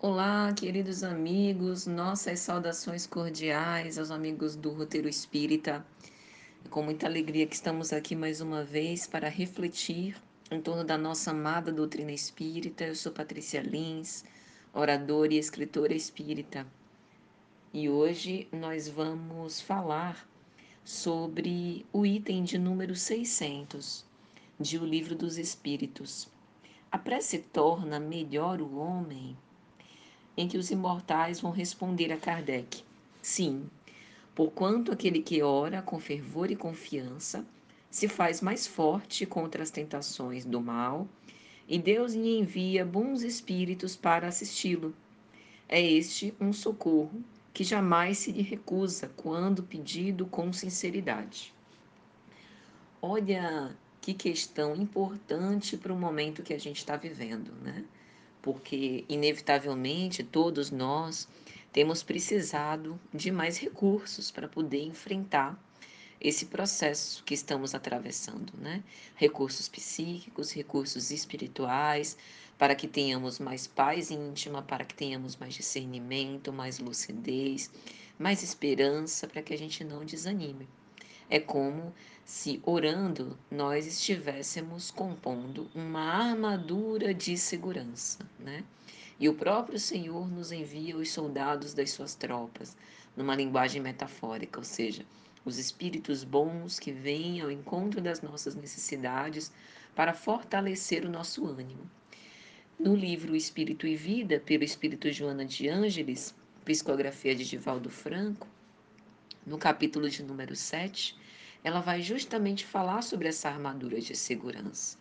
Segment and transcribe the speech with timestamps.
[0.00, 5.84] Olá, queridos amigos, nossas saudações cordiais aos amigos do Roteiro Espírita.
[6.64, 10.16] É com muita alegria que estamos aqui mais uma vez para refletir
[10.52, 12.84] em torno da nossa amada doutrina espírita.
[12.84, 14.24] Eu sou Patrícia Lins,
[14.72, 16.64] oradora e escritora espírita.
[17.74, 20.28] E hoje nós vamos falar
[20.84, 24.06] sobre o item de número 600
[24.60, 26.28] de O Livro dos Espíritos.
[26.88, 29.36] A prece torna melhor o homem?
[30.38, 32.84] Em que os imortais vão responder a Kardec:
[33.20, 33.68] Sim,
[34.36, 37.44] porquanto aquele que ora com fervor e confiança
[37.90, 41.08] se faz mais forte contra as tentações do mal,
[41.66, 44.94] e Deus lhe envia bons espíritos para assisti-lo.
[45.68, 47.20] É este um socorro
[47.52, 51.52] que jamais se lhe recusa quando pedido com sinceridade.
[53.02, 57.84] Olha que questão importante para o momento que a gente está vivendo, né?
[58.42, 61.28] Porque, inevitavelmente, todos nós
[61.72, 65.58] temos precisado de mais recursos para poder enfrentar
[66.20, 68.82] esse processo que estamos atravessando, né?
[69.14, 72.16] Recursos psíquicos, recursos espirituais,
[72.58, 77.70] para que tenhamos mais paz íntima, para que tenhamos mais discernimento, mais lucidez,
[78.18, 80.68] mais esperança, para que a gente não desanime.
[81.30, 81.94] É como
[82.28, 88.62] se orando nós estivéssemos compondo uma armadura de segurança, né?
[89.18, 92.76] E o próprio Senhor nos envia os soldados das suas tropas,
[93.16, 95.06] numa linguagem metafórica, ou seja,
[95.42, 99.50] os espíritos bons que vêm ao encontro das nossas necessidades
[99.94, 101.90] para fortalecer o nosso ânimo.
[102.78, 108.46] No livro Espírito e Vida, pelo Espírito Joana de Ângeles, psicografia de Divaldo Franco,
[109.46, 111.16] no capítulo de número 7,
[111.62, 114.96] ela vai justamente falar sobre essa armadura de segurança.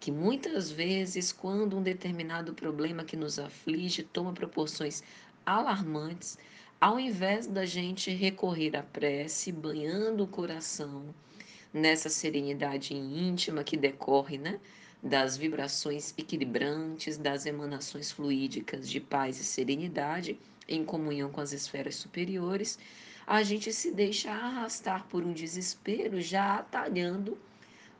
[0.00, 5.02] Que muitas vezes, quando um determinado problema que nos aflige toma proporções
[5.44, 6.38] alarmantes,
[6.80, 11.12] ao invés da gente recorrer à prece, banhando o coração
[11.72, 14.60] nessa serenidade íntima que decorre, né?
[15.02, 21.96] Das vibrações equilibrantes, das emanações fluídicas de paz e serenidade em comunhão com as esferas
[21.96, 22.78] superiores,
[23.28, 27.36] a gente se deixa arrastar por um desespero já atalhando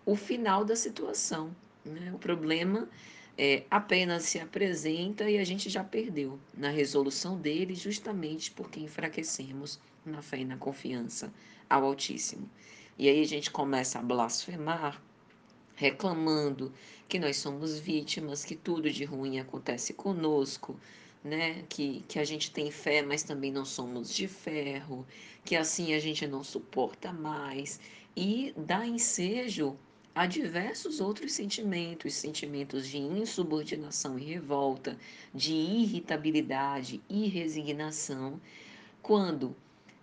[0.06, 1.55] o final da situação.
[1.84, 2.11] Né?
[2.15, 2.89] O problema
[3.37, 9.78] é, apenas se apresenta e a gente já perdeu na resolução dele, justamente porque enfraquecemos
[10.03, 11.31] na fé e na confiança
[11.69, 12.49] ao Altíssimo.
[12.99, 14.99] E aí a gente começa a blasfemar,
[15.75, 16.72] reclamando
[17.06, 20.81] que nós somos vítimas, que tudo de ruim acontece conosco,
[21.23, 21.65] né?
[21.69, 25.06] Que, que a gente tem fé, mas também não somos de ferro,
[25.45, 27.81] que assim a gente não suporta mais,
[28.17, 29.77] e dá ensejo
[30.15, 34.99] a diversos outros sentimentos, sentimentos de insubordinação e revolta,
[35.33, 38.41] de irritabilidade e resignação,
[39.01, 39.55] quando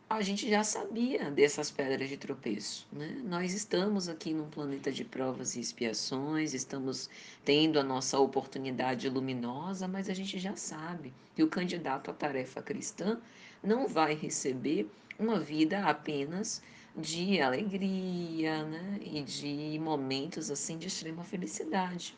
[0.08, 2.88] a gente já sabia dessas pedras de tropeço.
[2.92, 3.22] Né?
[3.24, 7.10] Nós estamos aqui num planeta de provas e expiações, estamos
[7.44, 12.62] tendo a nossa oportunidade luminosa, mas a gente já sabe que o candidato à tarefa
[12.62, 13.20] cristã
[13.64, 16.62] não vai receber uma vida apenas
[16.96, 19.00] de alegria né?
[19.02, 22.16] e de momentos assim de extrema felicidade.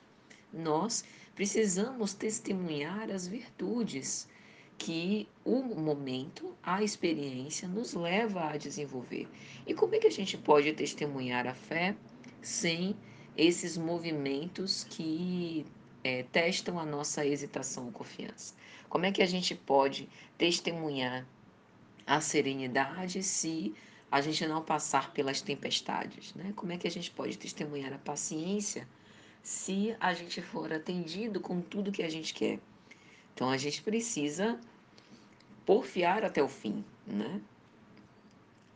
[0.52, 4.28] Nós precisamos testemunhar as virtudes
[4.78, 9.28] que o momento, a experiência nos leva a desenvolver.
[9.66, 11.96] E como é que a gente pode testemunhar a fé
[12.42, 12.96] sem
[13.36, 15.66] esses movimentos que
[16.04, 18.54] é, testam a nossa hesitação ou confiança?
[18.88, 20.08] Como é que a gente pode
[20.38, 21.28] testemunhar
[22.06, 23.74] a serenidade se
[24.10, 26.34] a gente não passar pelas tempestades?
[26.36, 26.54] Né?
[26.56, 28.88] Como é que a gente pode testemunhar a paciência
[29.42, 32.60] se a gente for atendido com tudo que a gente quer?
[33.38, 34.60] Então a gente precisa
[35.64, 37.40] porfiar até o fim, né?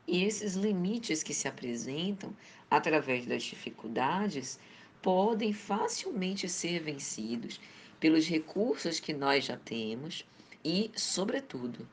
[0.08, 2.32] E esses limites que se apresentam
[2.70, 4.60] através das dificuldades
[5.02, 7.60] podem facilmente ser vencidos
[8.00, 10.28] pelos recursos que nós já temos
[10.64, 11.90] e, sobretudo,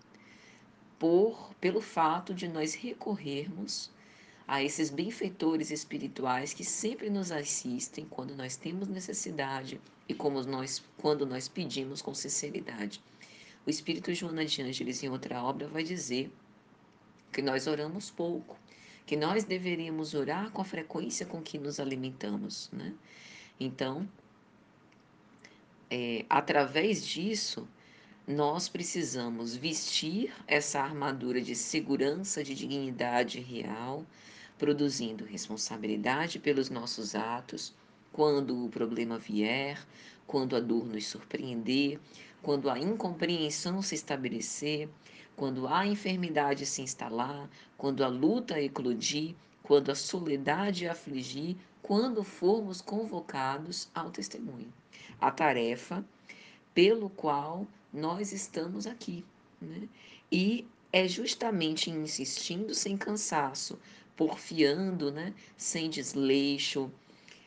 [0.99, 3.91] por pelo fato de nós recorrermos
[4.49, 9.79] a esses benfeitores espirituais que sempre nos assistem quando nós temos necessidade
[10.09, 13.03] e como nós, quando nós pedimos com sinceridade.
[13.67, 16.33] O Espírito Joana de Ângeles, em outra obra, vai dizer
[17.31, 18.59] que nós oramos pouco,
[19.05, 22.95] que nós deveríamos orar com a frequência com que nos alimentamos, né?
[23.61, 24.09] Então,
[25.91, 27.69] é, através disso,
[28.27, 34.07] nós precisamos vestir essa armadura de segurança, de dignidade real,
[34.59, 37.75] produzindo responsabilidade pelos nossos atos
[38.13, 39.79] quando o problema vier,
[40.27, 42.01] quando a dor nos surpreender,
[42.43, 44.89] quando a incompreensão se estabelecer,
[45.37, 52.81] quando a enfermidade se instalar, quando a luta eclodir, quando a soledade afligir, quando formos
[52.81, 54.73] convocados ao testemunho.
[55.21, 56.05] A tarefa
[56.75, 59.25] pelo qual nós estamos aqui.
[59.61, 59.89] Né?
[60.31, 63.79] E é justamente insistindo sem cansaço,
[64.19, 65.33] porfiando, né?
[65.57, 66.91] sem desleixo,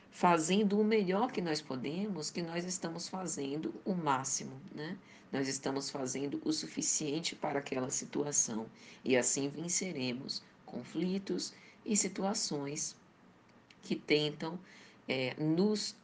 [0.10, 4.98] fazendo o melhor que nós podemos, que nós estamos fazendo o máximo, né?
[5.34, 8.68] Nós estamos fazendo o suficiente para aquela situação
[9.04, 11.54] e assim venceremos conflitos
[11.86, 12.96] e situações
[13.82, 14.58] que tentam
[15.08, 15.96] é, nos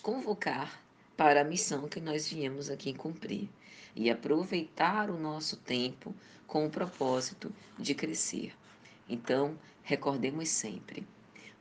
[0.00, 0.82] convocar
[1.18, 3.48] para a missão que nós viemos aqui cumprir
[3.94, 6.14] e aproveitar o nosso tempo
[6.46, 8.54] com o propósito de crescer.
[9.08, 11.06] Então, recordemos sempre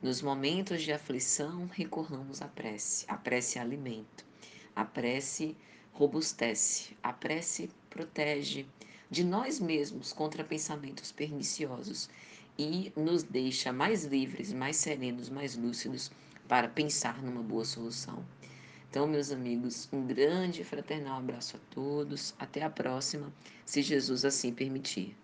[0.03, 3.05] nos momentos de aflição, recorramos à prece.
[3.07, 4.25] A prece é alimento.
[4.75, 5.55] A prece
[5.93, 6.93] robustece.
[7.01, 8.65] A prece protege
[9.09, 12.09] de nós mesmos contra pensamentos perniciosos
[12.59, 16.11] e nos deixa mais livres, mais serenos, mais lúcidos
[16.49, 18.25] para pensar numa boa solução.
[18.89, 22.35] Então, meus amigos, um grande fraternal abraço a todos.
[22.37, 23.33] Até a próxima,
[23.65, 25.15] se Jesus assim permitir.